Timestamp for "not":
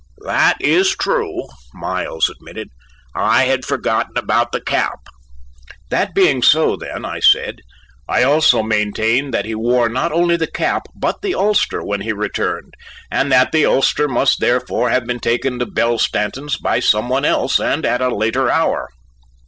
9.89-10.11